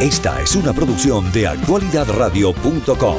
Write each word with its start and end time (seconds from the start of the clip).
Esta 0.00 0.42
es 0.42 0.54
una 0.54 0.74
producción 0.74 1.32
de 1.32 1.46
actualidadradio.com. 1.46 3.16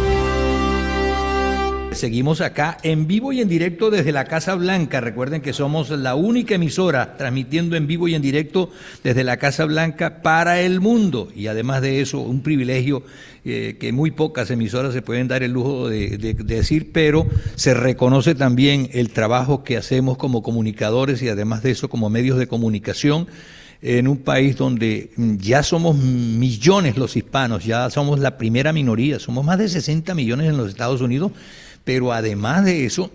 Seguimos 1.92 2.40
acá 2.42 2.78
en 2.84 3.08
vivo 3.08 3.34
y 3.34 3.42
en 3.42 3.50
directo 3.50 3.90
desde 3.90 4.12
la 4.12 4.26
Casa 4.26 4.54
Blanca. 4.54 5.02
Recuerden 5.02 5.42
que 5.42 5.54
somos 5.54 5.90
la 5.90 6.14
única 6.14 6.54
emisora 6.54 7.18
transmitiendo 7.18 7.76
en 7.76 7.88
vivo 7.88 8.08
y 8.08 8.14
en 8.14 8.22
directo 8.22 8.70
desde 9.04 9.24
la 9.24 9.38
Casa 9.38 9.66
Blanca 9.66 10.22
para 10.22 10.62
el 10.62 10.80
mundo. 10.80 11.30
Y 11.36 11.48
además 11.48 11.82
de 11.82 12.00
eso, 12.00 12.20
un 12.20 12.44
privilegio 12.44 13.02
eh, 13.44 13.78
que 13.80 13.92
muy 13.92 14.12
pocas 14.12 14.52
emisoras 14.52 14.94
se 14.94 15.02
pueden 15.02 15.28
dar 15.28 15.42
el 15.42 15.54
lujo 15.54 15.90
de, 15.90 16.20
de 16.20 16.36
decir, 16.36 16.92
pero 16.92 17.26
se 17.56 17.74
reconoce 17.74 18.36
también 18.36 18.88
el 18.94 19.10
trabajo 19.10 19.64
que 19.64 19.78
hacemos 19.78 20.20
como 20.20 20.44
comunicadores 20.44 21.24
y 21.24 21.30
además 21.30 21.64
de 21.64 21.72
eso 21.72 21.90
como 21.90 22.12
medios 22.12 22.38
de 22.38 22.46
comunicación 22.46 23.28
en 23.82 24.08
un 24.08 24.18
país 24.18 24.56
donde 24.56 25.12
ya 25.18 25.64
somos 25.64 25.96
millones 25.96 26.98
los 26.98 27.16
hispanos, 27.16 27.66
ya 27.66 27.90
somos 27.90 28.20
la 28.20 28.38
primera 28.38 28.74
minoría, 28.74 29.20
somos 29.20 29.46
más 29.46 29.58
de 29.58 29.70
60 29.70 30.14
millones 30.16 30.50
en 30.50 30.58
los 30.58 30.70
Estados 30.70 31.02
Unidos 31.02 31.32
pero 31.88 32.12
además 32.12 32.66
de 32.66 32.84
eso, 32.84 33.10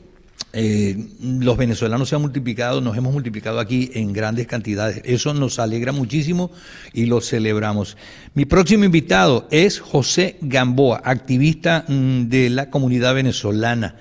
eh, 0.55 0.97
los 1.21 1.59
venezolanos 1.59 2.09
se 2.09 2.15
han 2.15 2.23
multiplicado, 2.23 2.80
nos 2.80 2.97
hemos 2.97 3.12
multiplicado 3.12 3.61
aquí 3.61 3.91
en 3.93 4.15
grandes 4.15 4.47
cantidades. 4.47 5.02
Eso 5.05 5.35
nos 5.35 5.59
alegra 5.59 5.93
muchísimo 5.93 6.51
y 6.95 7.05
lo 7.05 7.21
celebramos. 7.21 7.99
Mi 8.33 8.47
próximo 8.47 8.85
invitado 8.85 9.47
es 9.51 9.79
José 9.79 10.38
Gamboa, 10.41 11.02
activista 11.05 11.85
mm, 11.87 12.30
de 12.30 12.49
la 12.49 12.71
comunidad 12.71 13.15
venezolana. 13.15 13.97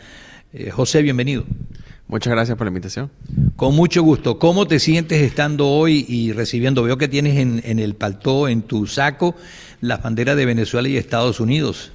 Eh, 0.53 0.69
José, 0.69 1.01
bienvenido. 1.01 1.43
Muchas 2.11 2.33
gracias 2.33 2.57
por 2.57 2.67
la 2.67 2.71
invitación. 2.71 3.09
Con 3.55 3.73
mucho 3.73 4.03
gusto. 4.03 4.37
¿Cómo 4.37 4.67
te 4.67 4.79
sientes 4.79 5.21
estando 5.21 5.69
hoy 5.69 6.05
y 6.09 6.33
recibiendo? 6.33 6.83
Veo 6.83 6.97
que 6.97 7.07
tienes 7.07 7.37
en, 7.37 7.61
en 7.63 7.79
el 7.79 7.95
paltó, 7.95 8.49
en 8.49 8.63
tu 8.63 8.85
saco, 8.85 9.33
las 9.79 10.03
banderas 10.03 10.35
de 10.35 10.45
Venezuela 10.45 10.89
y 10.89 10.97
Estados 10.97 11.39
Unidos. 11.39 11.93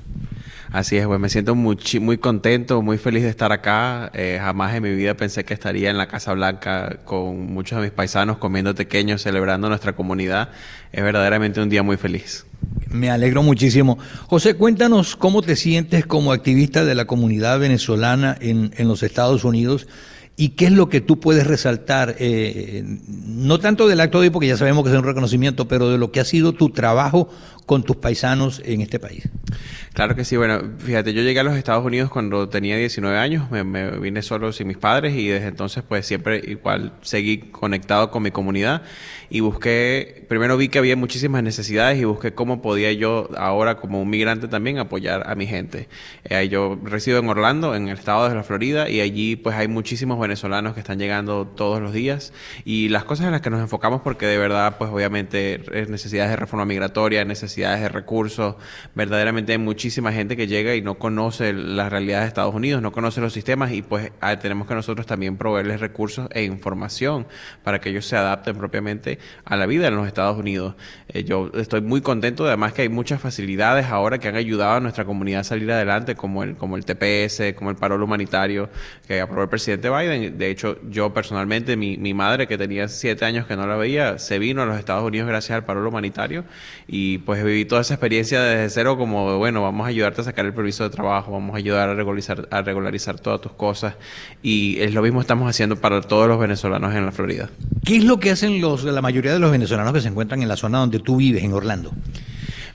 Así 0.72 0.97
es, 0.97 1.06
pues 1.06 1.20
me 1.20 1.28
siento 1.28 1.55
muy, 1.55 1.77
muy 2.00 2.17
contento, 2.17 2.81
muy 2.81 2.97
feliz 2.97 3.25
de 3.25 3.28
estar 3.28 3.53
acá. 3.53 4.11
Eh, 4.14 4.39
jamás 4.41 4.75
en 4.75 4.84
mi 4.84 4.94
vida 4.94 5.14
pensé 5.19 5.44
que 5.44 5.53
estaría 5.53 5.91
en 5.91 5.98
la 5.98 6.09
Casa 6.09 6.33
Blanca 6.33 7.00
con 7.05 7.53
muchos 7.53 7.78
de 7.78 7.84
mis 7.84 7.92
paisanos 7.92 8.39
comiendo 8.39 8.75
pequeños, 8.75 9.20
celebrando 9.20 9.69
nuestra 9.69 9.92
comunidad. 9.92 10.48
Es 10.92 11.05
verdaderamente 11.05 11.61
un 11.61 11.69
día 11.69 11.83
muy 11.83 11.98
feliz. 11.98 12.47
Me 12.97 13.11
alegro 13.11 13.42
muchísimo. 13.42 13.98
José, 14.27 14.55
cuéntanos 14.55 15.16
cómo 15.16 15.42
te 15.42 15.56
sientes 15.56 16.06
como 16.06 16.33
activista 16.33 16.84
de 16.84 16.94
la 16.94 17.05
comunidad 17.05 17.58
venezolana 17.58 18.36
en, 18.41 18.72
en 18.77 18.88
los 18.88 19.03
Estados 19.03 19.44
Unidos 19.44 19.86
¿Y 20.38 20.50
qué 20.50 20.66
es 20.66 20.72
lo 20.72 20.91
que 20.91 21.00
tú 21.00 21.19
puedes 21.19 21.47
resaltar, 21.47 22.16
eh, 22.19 22.84
no 23.08 23.58
tanto 23.58 23.88
del 23.88 24.00
acto 24.00 24.20
de 24.20 24.27
hoy, 24.27 24.30
porque 24.30 24.48
ya 24.48 24.58
sabemos 24.58 24.84
que 24.84 24.91
es 24.91 24.97
un 24.97 25.05
reconocimiento, 25.05 25.66
pero 25.66 25.88
de 25.88 25.97
lo 25.97 26.12
que 26.12 26.20
ha 26.20 26.27
sido 26.27 26.53
tu 26.53 26.69
trabajo 26.69 27.30
con 27.64 27.83
tus 27.84 27.97
paisanos 27.97 28.61
en 28.66 28.83
este 28.83 28.98
país? 28.98 29.31
Claro 29.97 30.15
que 30.15 30.25
sí. 30.25 30.37
Bueno, 30.37 30.61
fíjate, 30.79 31.15
yo 31.15 31.23
llegué 31.23 31.41
a 31.41 31.43
los 31.43 31.57
Estados 31.57 31.85
Unidos 31.85 32.11
cuando 32.11 32.49
tenía 32.49 32.77
19 32.77 33.17
años, 33.19 33.51
me, 33.51 33.91
vine 33.99 34.23
solo 34.23 34.53
sin 34.53 34.67
mis 34.67 34.77
padres 34.77 35.15
y 35.15 35.29
desde 35.29 35.49
entonces 35.49 35.83
pues 35.89 36.07
siempre 36.07 36.41
igual 36.47 36.93
seguí 37.01 37.39
conectado 37.39 38.11
con 38.11 38.23
mi 38.23 38.31
comunidad 38.31 38.83
y 39.31 39.41
busqué, 39.41 40.27
primero 40.29 40.57
vi 40.57 40.69
que 40.69 40.79
había 40.79 40.97
muchísimas 40.97 41.43
necesidades 41.43 41.99
y 41.99 42.05
busqué 42.05 42.34
cómo 42.34 42.61
podía 42.62 42.93
yo 42.93 43.31
ahora 43.37 43.77
como 43.77 44.01
un 44.01 44.11
migrante 44.11 44.49
también 44.49 44.79
apoyar 44.79 45.29
a 45.29 45.34
mi 45.34 45.47
gente. 45.47 45.89
Eh, 46.25 46.49
yo 46.49 46.79
resido 46.83 47.19
en 47.19 47.29
Orlando, 47.29 47.75
en 47.75 47.89
el 47.89 47.97
estado 47.97 48.29
de 48.29 48.34
la 48.34 48.43
Florida 48.43 48.89
y 48.91 49.01
allí 49.01 49.37
pues 49.37 49.57
hay 49.57 49.69
muchísimos 49.69 50.21
venezolanos 50.21 50.75
que 50.75 50.81
están 50.81 50.99
llegando 50.99 51.47
todos 51.47 51.81
los 51.81 51.93
días 51.93 52.33
y 52.65 52.89
las 52.89 53.05
cosas 53.05 53.27
en 53.27 53.33
las 53.33 53.41
que 53.41 53.51
nos 53.51 53.61
enfocamos 53.61 54.03
porque 54.03 54.27
de 54.27 54.39
verdad 54.39 54.77
pues 54.79 54.91
obviamente 54.91 55.62
es 55.73 55.89
necesidades 55.89 56.31
de 56.31 56.37
reforma 56.37 56.65
migratoria, 56.65 57.25
necesidades 57.25 57.81
de 57.81 57.89
recursos, 57.89 58.57
verdaderamente 58.95 59.45
hay 59.52 59.58
muchísima 59.58 60.12
gente 60.12 60.36
que 60.36 60.47
llega 60.47 60.75
y 60.75 60.83
no 60.83 60.98
conoce 60.98 61.52
la 61.52 61.89
realidad 61.89 62.20
de 62.20 62.28
Estados 62.28 62.55
Unidos, 62.55 62.83
no 62.83 62.92
conoce 62.92 63.20
los 63.20 63.33
sistemas 63.33 63.72
y 63.72 63.83
pues 63.83 64.12
ah, 64.20 64.38
tenemos 64.38 64.66
que 64.66 64.75
nosotros 64.75 65.06
también 65.06 65.37
proveerles 65.37 65.81
recursos 65.81 66.28
e 66.32 66.44
información 66.44 67.26
para 67.65 67.81
que 67.81 67.91
ellos 67.91 68.06
se 68.06 68.16
adapten 68.16 68.56
propiamente 68.56 69.19
a 69.44 69.56
la 69.56 69.66
vida 69.66 69.88
en 69.88 69.97
los 69.97 70.06
Estados 70.06 70.38
Unidos. 70.38 70.75
Eh, 71.09 71.25
yo 71.25 71.50
estoy 71.54 71.81
muy 71.81 72.00
contento, 72.00 72.47
además 72.47 72.72
que 72.72 72.82
hay 72.82 72.88
muchas 72.88 73.21
facilidades 73.21 73.87
ahora 73.87 74.19
que 74.19 74.28
han 74.28 74.37
ayudado 74.37 74.75
a 74.75 74.81
nuestra 74.81 75.04
comunidad 75.04 75.41
a 75.41 75.44
salir 75.44 75.71
adelante, 75.72 76.15
como 76.15 76.42
el, 76.42 76.56
como 76.56 76.76
el 76.76 76.84
TPS, 76.84 77.54
como 77.56 77.71
el 77.71 77.76
paro 77.76 78.03
humanitario 78.03 78.69
que 79.06 79.21
aprobó 79.21 79.42
el 79.42 79.48
presidente 79.48 79.91
Biden. 79.91 80.38
De 80.38 80.50
hecho, 80.50 80.78
yo 80.88 81.12
personalmente, 81.12 81.76
mi, 81.76 81.97
mi 81.97 82.15
madre 82.15 82.47
que 82.47 82.59
tenía 82.59 82.88
siete 82.88 83.25
años 83.25 83.47
que 83.47 83.56
no 83.56 83.66
la 83.66 83.76
veía, 83.76 84.19
se 84.19 84.38
vino 84.38 84.62
a 84.62 84.66
los 84.66 84.78
Estados 84.78 85.04
Unidos 85.04 85.28
gracias 85.28 85.56
al 85.56 85.65
paro 85.65 85.87
humanitario 85.87 86.44
y 86.87 87.19
pues 87.19 87.42
viví 87.44 87.65
toda 87.65 87.81
esa 87.82 87.94
experiencia 87.94 88.41
desde 88.42 88.71
cero 88.71 88.97
como, 88.97 89.35
bueno, 89.38 89.62
vamos 89.62 89.84
a 89.84 89.88
ayudarte 89.88 90.20
a 90.20 90.24
sacar 90.24 90.47
el 90.47 90.54
permiso 90.54 90.84
de 90.84 90.91
trabajo, 90.91 91.32
vamos 91.32 91.54
a 91.54 91.58
ayudar 91.58 91.88
a 91.88 91.94
regularizar, 91.94 92.48
a 92.50 92.62
regularizar 92.62 93.19
todas 93.19 93.41
tus 93.41 93.52
cosas 93.52 93.94
y 94.42 94.78
es 94.80 94.94
lo 94.94 95.02
mismo 95.02 95.20
estamos 95.20 95.48
haciendo 95.48 95.76
para 95.76 96.00
todos 96.00 96.28
los 96.28 96.38
venezolanos 96.38 96.94
en 96.94 97.06
la 97.06 97.12
Florida. 97.12 97.48
¿Qué 97.84 97.97
es 97.97 98.04
lo 98.04 98.19
que 98.19 98.30
hacen 98.30 98.60
los, 98.60 98.84
la 98.84 99.02
mayoría 99.02 99.32
de 99.32 99.38
los 99.38 99.50
venezolanos 99.50 99.92
que 99.92 100.00
se 100.00 100.08
encuentran 100.08 100.42
en 100.42 100.48
la 100.48 100.56
zona 100.56 100.78
donde 100.78 100.98
tú 101.00 101.16
vives, 101.16 101.44
en 101.44 101.52
Orlando? 101.52 101.92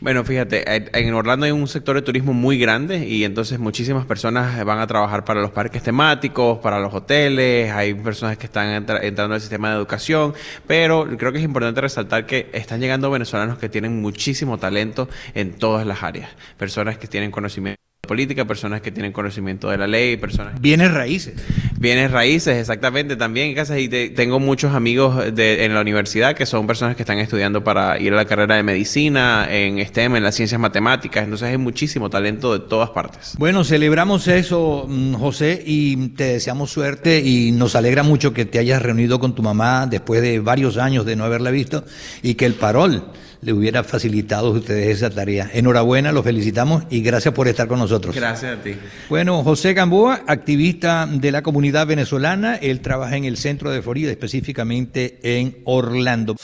Bueno, 0.02 0.24
fíjate, 0.24 0.64
en 0.98 1.14
Orlando 1.14 1.46
hay 1.46 1.52
un 1.52 1.68
sector 1.68 1.96
de 1.96 2.02
turismo 2.02 2.34
muy 2.34 2.58
grande 2.58 3.08
y 3.08 3.24
entonces 3.24 3.60
muchísimas 3.60 4.04
personas 4.08 4.66
van 4.66 4.80
a 4.80 4.88
trabajar 4.88 5.24
para 5.26 5.42
los 5.42 5.52
parques 5.52 5.84
temáticos, 5.84 6.58
para 6.58 6.80
los 6.80 6.92
hoteles, 6.92 7.72
hay 7.72 7.94
personas 7.94 8.36
que 8.36 8.48
están 8.48 8.70
entrando 8.70 9.36
al 9.36 9.42
sistema 9.42 9.70
de 9.70 9.76
educación, 9.76 10.34
pero 10.66 11.08
creo 11.20 11.32
que 11.32 11.38
es 11.38 11.44
importante 11.44 11.82
resaltar 11.82 12.26
que 12.26 12.50
están 12.52 12.80
llegando 12.82 13.12
venezolanos 13.12 13.60
que 13.60 13.70
tienen 13.70 14.02
muchísimo 14.02 14.58
talento 14.58 15.08
en 15.36 15.54
todas 15.54 15.86
las 15.86 16.02
áreas, 16.02 16.32
personas 16.58 16.98
que 16.98 17.06
tienen 17.08 17.30
conocimiento 17.30 17.81
política, 18.12 18.44
personas 18.44 18.82
que 18.82 18.92
tienen 18.92 19.14
conocimiento 19.14 19.70
de 19.70 19.78
la 19.78 19.88
ley, 19.88 20.18
personas... 20.18 20.60
Bienes 20.60 20.94
raíces. 20.94 21.34
Bienes 21.80 22.12
raíces, 22.12 22.58
exactamente, 22.58 23.16
también 23.16 23.56
casas 23.56 23.80
y 23.80 23.88
tengo 23.88 24.38
muchos 24.38 24.76
amigos 24.76 25.34
de, 25.34 25.64
en 25.64 25.74
la 25.74 25.80
universidad 25.80 26.36
que 26.36 26.46
son 26.46 26.68
personas 26.68 26.98
que 26.98 27.04
están 27.04 27.20
estudiando 27.20 27.64
para 27.64 27.98
ir 28.00 28.12
a 28.12 28.18
la 28.18 28.26
carrera 28.26 28.58
de 28.58 28.64
medicina, 28.64 29.48
en 29.50 29.80
STEM, 29.80 30.18
en 30.18 30.24
las 30.24 30.36
ciencias 30.36 30.60
matemáticas, 30.60 31.24
entonces 31.24 31.48
hay 31.48 31.58
muchísimo 31.58 32.10
talento 32.10 32.52
de 32.52 32.60
todas 32.68 32.90
partes. 32.90 33.36
Bueno, 33.40 33.64
celebramos 33.64 34.28
eso, 34.28 34.88
mm, 34.90 35.14
José, 35.14 35.64
y 35.66 36.10
te 36.10 36.26
deseamos 36.26 36.70
suerte 36.70 37.22
y 37.22 37.54
nos 37.54 37.78
alegra 37.78 38.04
mucho 38.04 38.34
que 38.34 38.44
te 38.44 38.60
hayas 38.60 38.82
reunido 38.82 39.22
con 39.22 39.36
tu 39.36 39.42
mamá 39.42 39.88
después 39.88 40.22
de 40.22 40.42
varios 40.42 40.76
años 40.76 41.06
de 41.06 41.16
no 41.16 41.24
haberla 41.24 41.50
visto 41.50 41.86
y 42.22 42.34
que 42.34 42.46
el 42.46 42.56
parol 42.56 43.06
le 43.42 43.54
hubiera 43.54 43.84
facilitado 43.84 44.48
a 44.48 44.52
ustedes 44.52 44.98
esa 44.98 45.10
tarea. 45.10 45.50
Enhorabuena, 45.54 46.12
los 46.12 46.24
felicitamos 46.24 46.84
y 46.90 47.02
gracias 47.02 47.34
por 47.34 47.48
estar 47.48 47.68
con 47.68 47.80
nosotros. 47.80 48.16
Gracias 48.16 48.60
a 48.60 48.62
ti. 48.62 48.76
Bueno, 49.10 49.44
José 49.44 49.74
Gamboa, 49.74 50.22
activista 50.28 51.08
de 51.12 51.32
la 51.32 51.42
comunidad 51.42 51.88
venezolana, 51.88 52.56
él 52.56 52.82
trabaja 52.82 53.18
en 53.18 53.26
el 53.26 53.38
centro 53.38 53.72
de 53.72 53.82
Florida, 53.82 54.12
específicamente 54.12 55.20
en 55.24 55.58
Orlando. 55.66 56.36